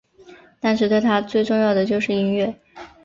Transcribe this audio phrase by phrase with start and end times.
[0.59, 2.59] 当时对他最重要的就是音乐。